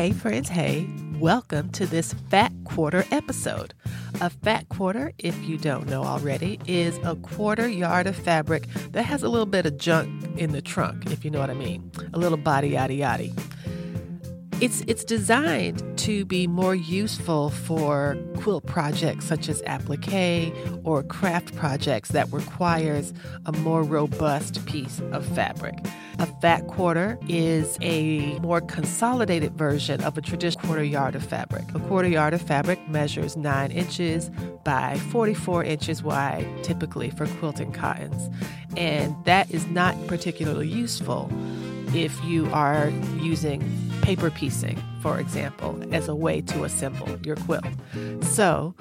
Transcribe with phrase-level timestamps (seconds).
[0.00, 3.74] Hey, friends, hey, welcome to this Fat Quarter episode.
[4.22, 9.02] A fat quarter, if you don't know already, is a quarter yard of fabric that
[9.02, 11.92] has a little bit of junk in the trunk, if you know what I mean.
[12.14, 13.38] A little body yaddy yaddy.
[14.62, 21.54] It's, it's designed to be more useful for quilt projects such as applique or craft
[21.56, 23.12] projects that requires
[23.44, 25.74] a more robust piece of fabric.
[26.18, 31.64] A fat quarter is a more consolidated version of a traditional quarter yard of fabric.
[31.74, 34.30] A quarter yard of fabric measures 9 inches
[34.64, 38.30] by 44 inches wide, typically for quilting cottons.
[38.74, 41.30] And that is not particularly useful
[41.94, 43.62] if you are using
[44.02, 47.64] paper piecing, for example, as a way to assemble your quilt.
[48.22, 48.74] So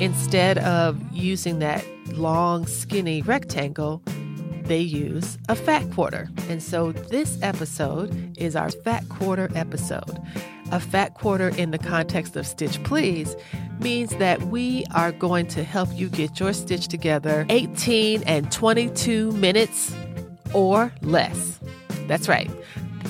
[0.00, 4.02] instead of using that long, skinny rectangle,
[4.64, 6.28] they use a fat quarter.
[6.48, 10.20] And so this episode is our fat quarter episode.
[10.72, 13.36] A fat quarter in the context of Stitch Please
[13.78, 19.30] means that we are going to help you get your stitch together 18 and 22
[19.32, 19.94] minutes
[20.52, 21.60] or less.
[22.06, 22.50] That's right.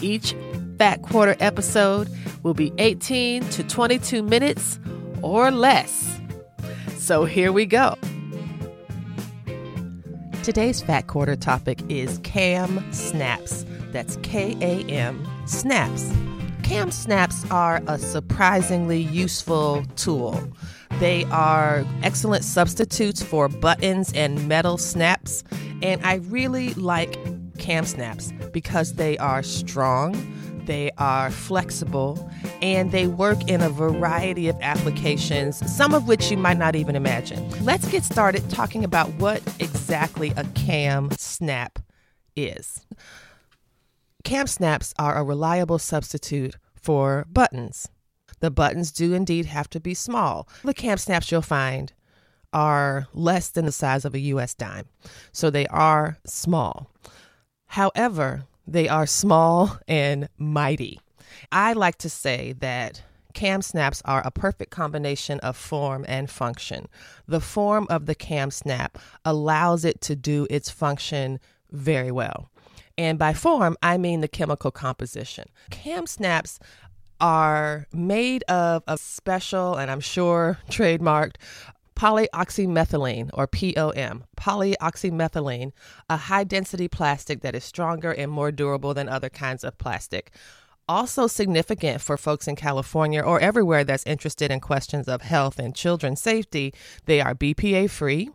[0.00, 0.34] Each
[0.78, 2.08] Fat Quarter episode
[2.42, 4.78] will be 18 to 22 minutes
[5.22, 6.20] or less.
[6.96, 7.96] So here we go.
[10.42, 13.64] Today's Fat Quarter topic is KAM snaps.
[13.90, 16.12] That's K A M snaps.
[16.62, 20.40] KAM snaps are a surprisingly useful tool.
[21.00, 25.42] They are excellent substitutes for buttons and metal snaps,
[25.82, 27.18] and I really like
[27.66, 30.14] KAM snaps because they are strong,
[30.66, 32.30] they are flexible,
[32.62, 36.94] and they work in a variety of applications, some of which you might not even
[36.94, 37.50] imagine.
[37.64, 41.80] Let's get started talking about what exactly a KAM snap
[42.36, 42.86] is.
[44.22, 47.88] KAM snaps are a reliable substitute for buttons.
[48.38, 50.48] The buttons do indeed have to be small.
[50.62, 51.92] The KAM snaps you'll find
[52.52, 54.86] are less than the size of a US dime,
[55.32, 56.92] so they are small.
[57.66, 61.00] However, they are small and mighty.
[61.52, 63.02] I like to say that
[63.34, 66.88] KAM snaps are a perfect combination of form and function.
[67.28, 71.38] The form of the KAM snap allows it to do its function
[71.70, 72.50] very well.
[72.96, 75.48] And by form, I mean the chemical composition.
[75.70, 76.58] KAM snaps
[77.20, 81.36] are made of a special, and I'm sure trademarked,
[81.96, 85.72] polyoxymethylene or POM, polyoxymethylene,
[86.08, 90.30] a high density plastic that is stronger and more durable than other kinds of plastic.
[90.88, 95.74] Also significant for folks in California or everywhere that's interested in questions of health and
[95.74, 96.72] children's safety,
[97.06, 98.30] they are BPA free.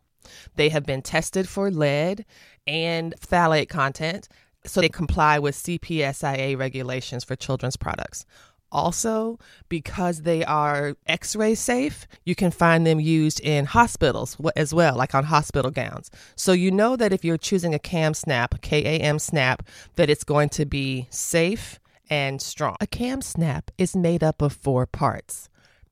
[0.55, 2.25] They have been tested for lead
[2.67, 4.27] and phthalate content,
[4.65, 8.25] so they comply with CPSIA regulations for children's products.
[8.71, 9.37] Also,
[9.67, 14.95] because they are x ray safe, you can find them used in hospitals as well,
[14.95, 16.09] like on hospital gowns.
[16.35, 19.63] So you know that if you're choosing a KAM snap, K A M snap,
[19.95, 22.77] that it's going to be safe and strong.
[22.79, 25.49] A KAM snap is made up of four parts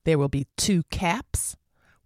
[0.10, 1.56] there will be two caps,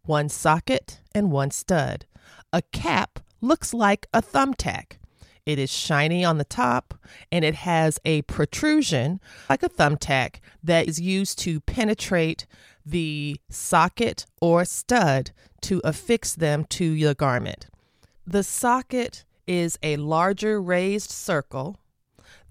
[0.02, 2.06] one socket, and one stud.
[2.52, 4.98] A cap looks like a thumbtack.
[5.46, 6.94] It is shiny on the top
[7.32, 9.20] and it has a protrusion
[9.50, 12.46] like a thumbtack that is used to penetrate
[12.86, 15.32] the socket or stud
[15.62, 17.68] to affix them to your garment.
[18.26, 21.78] The socket is a larger raised circle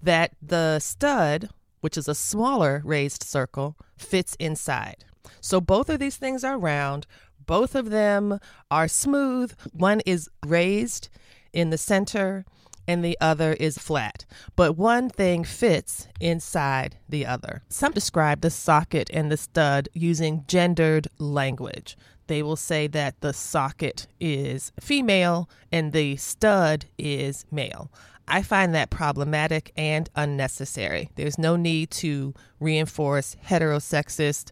[0.01, 1.49] that the stud,
[1.81, 5.05] which is a smaller raised circle, fits inside.
[5.41, 7.07] So both of these things are round.
[7.45, 8.39] Both of them
[8.69, 9.53] are smooth.
[9.71, 11.09] One is raised
[11.53, 12.45] in the center
[12.87, 14.25] and the other is flat,
[14.55, 17.63] but one thing fits inside the other.
[17.69, 21.97] Some describe the socket and the stud using gendered language.
[22.27, 27.91] They will say that the socket is female and the stud is male.
[28.27, 31.09] I find that problematic and unnecessary.
[31.15, 34.51] There's no need to reinforce heterosexist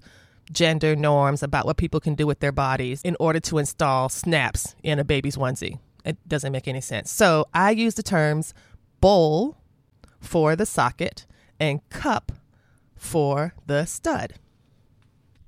[0.51, 4.75] gender norms about what people can do with their bodies in order to install snaps
[4.83, 5.79] in a baby's onesie.
[6.03, 7.11] It doesn't make any sense.
[7.11, 8.53] So I use the terms
[8.99, 9.57] bowl
[10.19, 11.25] for the socket
[11.59, 12.31] and cup
[12.95, 14.33] for the stud.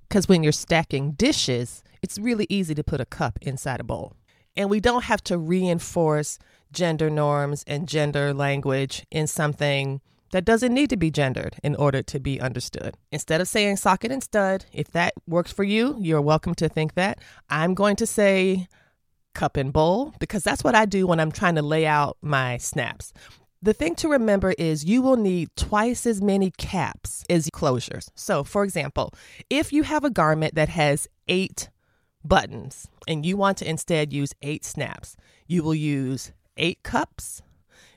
[0.07, 4.15] Because when you're stacking dishes, it's really easy to put a cup inside a bowl.
[4.55, 6.37] And we don't have to reinforce
[6.71, 10.01] gender norms and gender language in something
[10.31, 12.97] that doesn't need to be gendered in order to be understood.
[13.11, 16.95] Instead of saying socket and stud, if that works for you, you're welcome to think
[16.95, 17.19] that.
[17.49, 18.67] I'm going to say
[19.33, 22.57] cup and bowl because that's what I do when I'm trying to lay out my
[22.57, 23.13] snaps.
[23.61, 28.09] The thing to remember is you will need twice as many caps as closures.
[28.13, 29.13] So, for example,
[29.49, 31.69] if you have a garment that has eight
[32.25, 35.15] buttons and you want to instead use eight snaps,
[35.47, 37.41] you will use eight cups,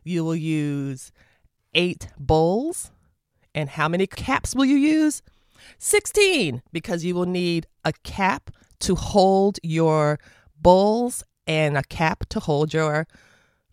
[0.05, 1.11] you will use
[1.75, 2.93] eight bowls.
[3.55, 5.23] And how many caps will you use?
[5.79, 8.51] 16, because you will need a cap
[8.81, 10.19] to hold your
[10.61, 13.07] bowls and a cap to hold your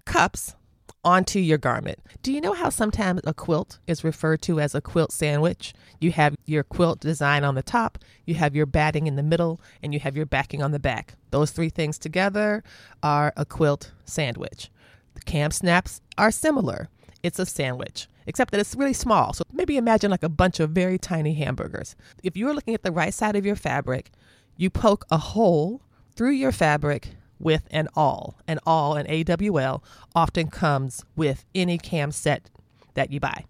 [0.06, 0.56] cups
[1.03, 2.00] onto your garment.
[2.21, 5.74] Do you know how sometimes a quilt is referred to as a quilt sandwich?
[6.00, 9.59] You have your quilt design on the top, you have your batting in the middle,
[9.81, 11.15] and you have your backing on the back.
[11.31, 12.63] Those three things together
[13.01, 14.69] are a quilt sandwich.
[15.15, 16.89] The KAM snaps are similar.
[17.21, 19.33] It's a sandwich, except that it's really small.
[19.33, 21.95] So maybe imagine like a bunch of very tiny hamburgers.
[22.24, 24.12] If you're looking at the right side of your fabric,
[24.56, 25.81] you poke a hole
[26.15, 28.36] through your fabric with an awl.
[28.48, 29.83] An awl, an AWL,
[30.15, 32.50] often comes with any KAM set
[32.94, 33.45] that you buy.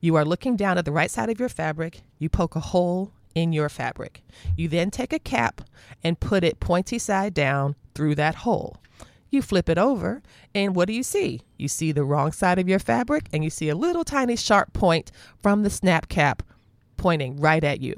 [0.00, 3.12] You are looking down at the right side of your fabric, you poke a hole
[3.34, 4.22] in your fabric.
[4.56, 5.62] You then take a cap
[6.02, 8.76] and put it pointy side down through that hole.
[9.30, 10.22] You flip it over,
[10.54, 11.42] and what do you see?
[11.58, 14.72] You see the wrong side of your fabric, and you see a little tiny sharp
[14.72, 15.10] point
[15.42, 16.42] from the snap cap
[16.96, 17.94] pointing right at you.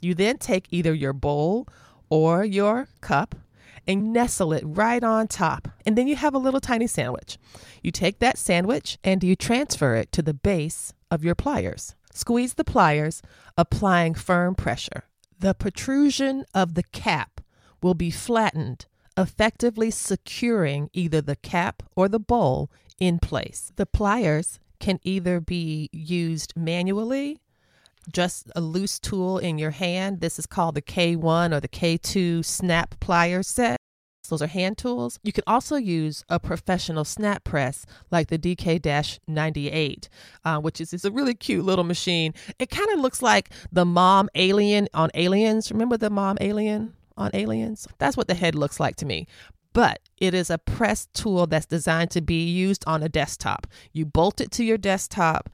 [0.00, 1.68] You then take either your bowl
[2.10, 3.34] or your cup
[3.86, 5.68] and nestle it right on top.
[5.86, 7.38] And then you have a little tiny sandwich.
[7.82, 11.94] You take that sandwich and you transfer it to the base of your pliers.
[12.12, 13.22] Squeeze the pliers,
[13.56, 15.04] applying firm pressure.
[15.38, 17.40] The protrusion of the cap
[17.82, 18.86] will be flattened,
[19.16, 23.72] effectively securing either the cap or the bowl in place.
[23.76, 27.38] The pliers can either be used manually
[28.12, 30.20] just a loose tool in your hand.
[30.20, 33.76] This is called the K1 or the K2 snap plier set.
[34.28, 35.18] Those are hand tools.
[35.24, 40.08] You can also use a professional snap press like the DK 98,
[40.44, 42.32] uh, which is, is a really cute little machine.
[42.60, 45.72] It kind of looks like the mom alien on Aliens.
[45.72, 47.88] Remember the mom alien on Aliens?
[47.98, 49.26] That's what the head looks like to me
[49.72, 53.66] but it is a press tool that's designed to be used on a desktop.
[53.92, 55.48] You bolt it to your desktop,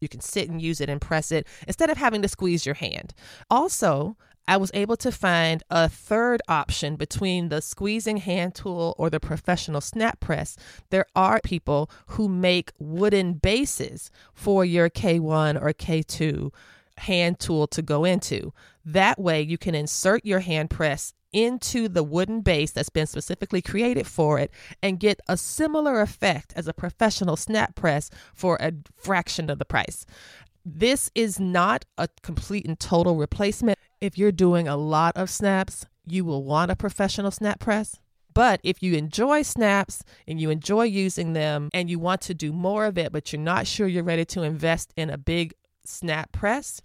[0.00, 2.74] you can sit and use it and press it instead of having to squeeze your
[2.74, 3.14] hand.
[3.50, 4.16] Also,
[4.48, 9.20] I was able to find a third option between the squeezing hand tool or the
[9.20, 10.56] professional snap press.
[10.88, 16.50] There are people who make wooden bases for your K1 or K2
[16.96, 18.54] hand tool to go into.
[18.86, 23.62] That way, you can insert your hand press into the wooden base that's been specifically
[23.62, 24.50] created for it
[24.82, 29.64] and get a similar effect as a professional snap press for a fraction of the
[29.64, 30.06] price.
[30.64, 33.78] This is not a complete and total replacement.
[34.00, 37.98] If you're doing a lot of snaps, you will want a professional snap press.
[38.34, 42.52] But if you enjoy snaps and you enjoy using them and you want to do
[42.52, 46.32] more of it, but you're not sure you're ready to invest in a big snap
[46.32, 46.80] press,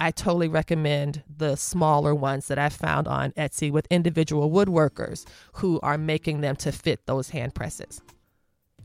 [0.00, 5.24] I totally recommend the smaller ones that I found on Etsy with individual woodworkers
[5.54, 8.00] who are making them to fit those hand presses.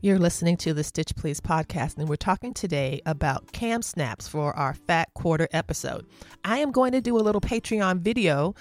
[0.02, 4.56] You're listening to the Stitch Please podcast, and we're talking today about KAM snaps for
[4.56, 6.06] our Fat Quarter episode.
[6.42, 8.54] I am going to do a little Patreon video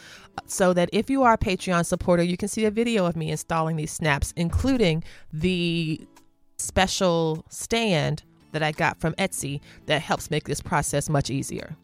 [0.48, 3.32] so that if you are a Patreon supporter, you can see a video of me
[3.32, 5.01] installing these snaps, including
[5.32, 6.06] the
[6.58, 11.77] special stand that I got from Etsy that helps make this process much easier.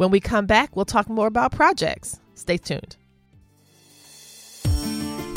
[0.00, 2.20] When we come back, we'll talk more about projects.
[2.32, 2.96] Stay tuned.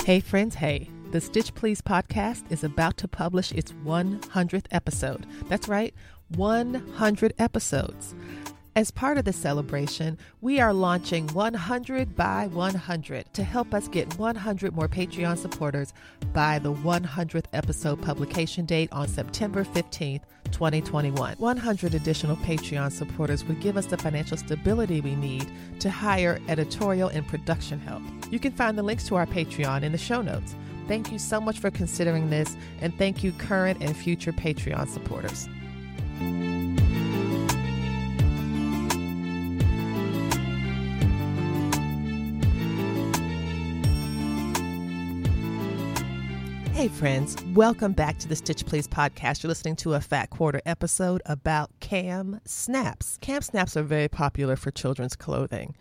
[0.05, 0.89] Hey, friends, hey.
[1.11, 5.25] The Stitch Please podcast is about to publish its 100th episode.
[5.49, 5.93] That's right,
[6.29, 8.15] 100 episodes.
[8.75, 14.17] As part of the celebration, we are launching 100 by 100 to help us get
[14.17, 15.93] 100 more Patreon supporters
[16.33, 21.35] by the 100th episode publication date on September 15th, 2021.
[21.37, 27.09] 100 additional Patreon supporters would give us the financial stability we need to hire editorial
[27.09, 28.01] and production help.
[28.31, 30.55] You can find the links to our Patreon in the show notes.
[30.87, 35.47] Thank you so much for considering this, and thank you, current and future Patreon supporters.
[46.83, 49.41] Hey, friends, welcome back to the Stitch Please podcast.
[49.41, 53.17] You're listening to a Fat Quarter episode about KAM snaps.
[53.21, 55.77] KAM snaps are very popular for children's clothing.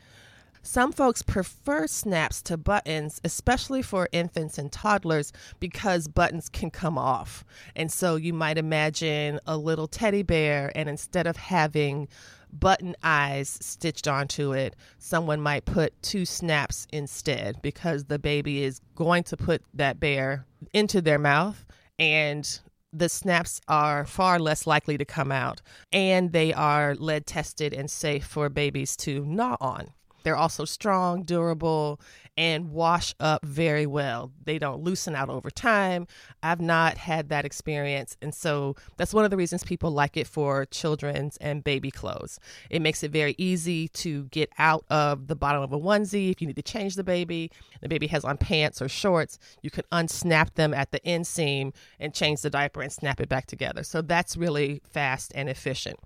[0.63, 6.97] Some folks prefer snaps to buttons, especially for infants and toddlers, because buttons can come
[6.97, 7.45] off.
[7.75, 12.07] And so you might imagine a little teddy bear, and instead of having
[12.53, 18.81] button eyes stitched onto it, someone might put two snaps instead because the baby is
[18.95, 21.65] going to put that bear into their mouth
[21.99, 22.61] and
[22.93, 27.91] the snaps are far less likely to come out and they are lead tested and
[27.91, 29.93] safe for babies to gnaw on.
[30.23, 32.01] They're also strong, durable,
[32.37, 34.33] and wash up very well.
[34.45, 36.07] They don't loosen out over time.
[36.43, 38.17] I've not had that experience.
[38.23, 42.39] And so that's one of the reasons people like it for children's and baby clothes.
[42.71, 46.41] It makes it very easy to get out of the bottom of a onesie if
[46.41, 47.51] you need to change the baby.
[47.83, 49.39] The baby has on pants or shorts.
[49.61, 53.47] You can unsnap them at the inseam and change the diaper and snap it back
[53.47, 53.83] together.
[53.83, 55.99] So that's really fast and efficient.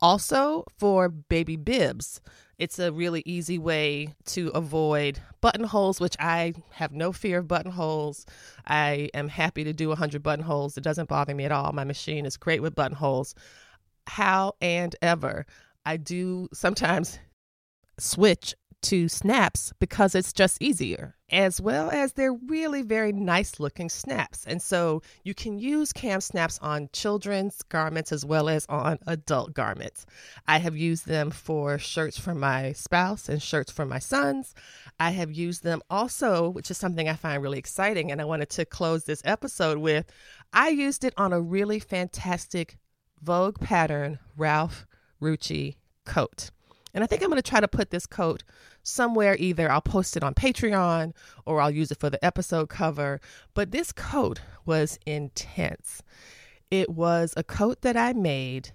[0.00, 2.20] Also, for baby bibs,
[2.58, 8.26] it's a really easy way to avoid buttonholes, which I have no fear of buttonholes.
[8.66, 10.76] I am happy to do 100 buttonholes.
[10.76, 11.72] It doesn't bother me at all.
[11.72, 13.34] My machine is great with buttonholes.
[14.06, 15.46] How and ever,
[15.84, 17.18] I do sometimes
[17.98, 23.88] switch to snaps because it's just easier, as well as they're really very nice looking
[23.88, 24.44] snaps.
[24.46, 29.54] And so you can use KAM snaps on children's garments as well as on adult
[29.54, 30.04] garments.
[30.46, 34.54] I have used them for shirts for my spouse and shirts for my sons.
[35.00, 38.50] I have used them also, which is something I find really exciting, and I wanted
[38.50, 40.04] to close this episode with.
[40.52, 42.76] I used it on a really fantastic
[43.22, 44.86] Vogue pattern Ralph
[45.22, 46.50] Rucci coat.
[46.94, 48.44] And I think I'm going to try to put this coat
[48.84, 49.36] somewhere.
[49.38, 51.12] Either I'll post it on Patreon
[51.44, 53.20] or I'll use it for the episode cover.
[53.52, 56.02] But this coat was intense.
[56.70, 58.70] It was a coat that I made,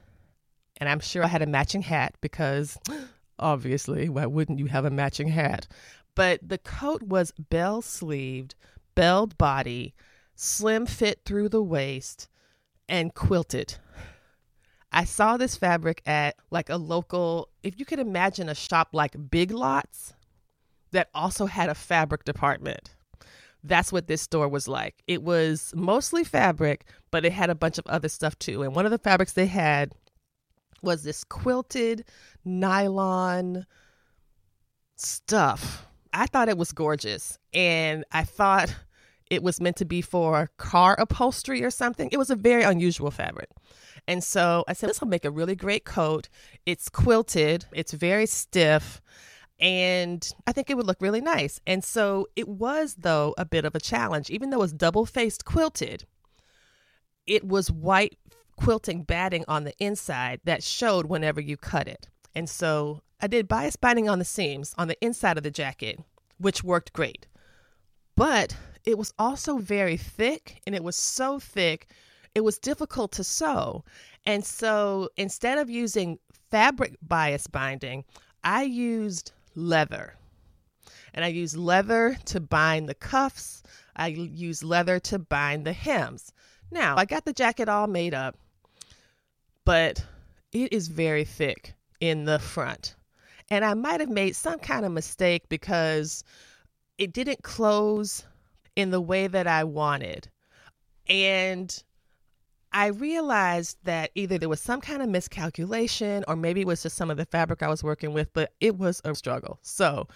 [0.78, 2.78] and I'm sure I had a matching hat because
[3.40, 5.68] obviously, why wouldn't you have a matching hat?
[6.16, 8.56] But the coat was bell sleeved,
[8.96, 9.94] belled body,
[10.36, 12.28] slim fit through the waist,
[12.88, 13.76] and quilted.
[14.92, 19.30] I saw this fabric at like a local, if you could imagine a shop like
[19.30, 20.14] Big Lots
[20.92, 22.96] that also had a fabric department.
[23.64, 24.96] That's what this store was like.
[25.08, 28.64] It was mostly fabric, but it had a bunch of other stuff too.
[28.64, 29.94] And one of the fabrics they had
[30.82, 32.06] was this quilted
[32.46, 33.66] nylon
[34.96, 35.86] stuff.
[36.14, 37.38] I thought it was gorgeous.
[37.54, 38.74] And I thought
[39.30, 42.10] it was meant to be for car upholstery or something.
[42.12, 43.50] It was a very unusual fabric.
[44.08, 46.30] And so I said, this will make a really great coat.
[46.66, 49.02] It's quilted, it's very stiff,
[49.60, 51.60] and I think it would look really nice.
[51.68, 54.30] And so it was, though, a bit of a challenge.
[54.30, 56.06] Even though it was double faced quilted,
[57.28, 58.18] it was white
[58.56, 62.08] quilting batting on the inside that showed whenever you cut it.
[62.34, 66.00] And so I did bias binding on the seams on the inside of the jacket,
[66.38, 67.28] which worked great.
[68.16, 68.56] But
[68.86, 71.88] it was also very thick, and it was so thick
[72.36, 73.84] it was difficult to sew.
[74.26, 76.20] And so instead of using
[76.52, 78.06] fabric bias binding,
[78.44, 80.16] I used leather.
[81.14, 83.64] And I used leather to bind the cuffs.
[83.96, 86.32] I used leather to bind the hems.
[86.72, 88.38] Now, I got the jacket all made up,
[89.66, 90.06] but
[90.52, 92.96] it is very thick in the front.
[93.50, 96.24] And I might have made some kind of mistake because
[97.00, 98.24] it didn't close
[98.80, 100.30] in the way that I wanted.
[101.10, 101.84] And
[102.72, 106.96] I realized that either there was some kind of miscalculation or maybe it was just
[106.96, 109.60] some of the fabric I was working with, but it was a struggle.
[109.64, 110.08] So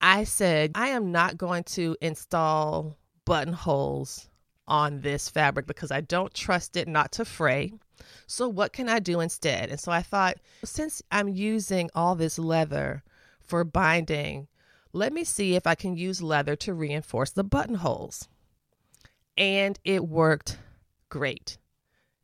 [0.00, 4.28] I said, I am not going to install buttonholes
[4.68, 7.72] on this fabric because I don't trust it not to fray.
[8.28, 9.70] So, what can I do instead?
[9.70, 13.02] And so I thought, since I'm using all this leather
[13.40, 14.46] for binding,
[14.92, 18.28] let me see if I can use leather to reinforce the buttonholes.
[19.36, 20.58] And it worked
[21.08, 21.58] great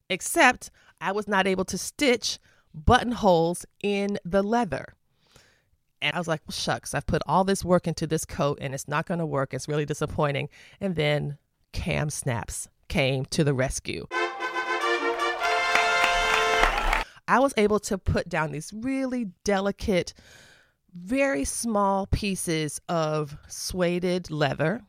[0.09, 0.71] except
[1.01, 2.39] I was not able to stitch
[2.75, 4.95] buttonholes in the leather.
[6.01, 8.73] And I was like, well, shucks, I've put all this work into this coat and
[8.73, 9.53] it's not going to work.
[9.53, 10.49] It's really disappointing.
[10.81, 11.39] And then
[11.73, 14.07] KAM Snaps came to the rescue.
[17.31, 20.15] I was able to put down these really delicate,
[20.95, 24.83] very small pieces of suede leather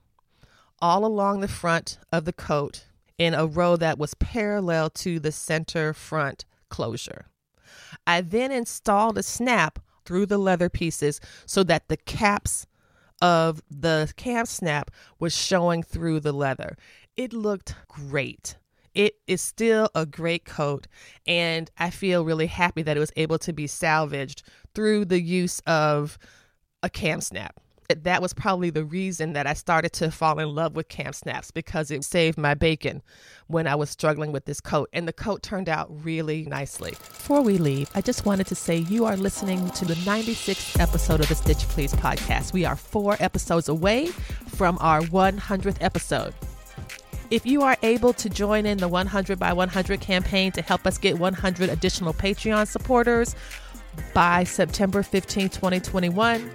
[0.82, 2.86] all along the front of the coat
[3.18, 7.28] in a row that was parallel to the center front closure.
[8.08, 12.66] I then installed a snap through the leather pieces so that the caps
[13.22, 14.90] of the KAM snap
[15.20, 16.78] was showing through the leather.
[17.18, 18.56] it looked great.
[19.00, 20.86] It is still a great coat,
[21.26, 24.44] and I feel really happy that it was able to be salvaged
[24.76, 26.18] through the use of
[26.84, 27.62] a KAM snap
[28.04, 31.50] that was probably the reason that I started to fall in love with KAM Snaps
[31.50, 33.02] because it saved my bacon
[33.48, 34.90] when I was struggling with this coat.
[34.94, 36.92] And the coat turned out really nicely.
[36.92, 41.22] Before we leave, I just wanted to say you are listening to the 96th episode
[41.22, 42.54] of the Stitch Please podcast.
[42.54, 44.08] We are four episodes away
[44.50, 46.36] from our 100th episode.
[47.32, 50.98] If you are able to join in the 100 by 100 campaign to help us
[50.98, 53.36] get 100 additional Patreon supporters
[54.16, 56.50] by September 15, 2021,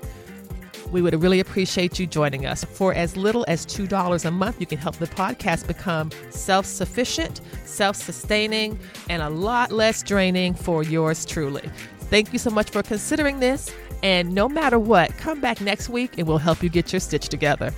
[0.91, 2.65] we would really appreciate you joining us.
[2.65, 7.41] For as little as $2 a month, you can help the podcast become self sufficient,
[7.65, 8.77] self sustaining,
[9.09, 11.71] and a lot less draining for yours truly.
[12.11, 13.73] Thank you so much for considering this.
[14.03, 17.29] And no matter what, come back next week and we'll help you get your stitch
[17.29, 17.73] together.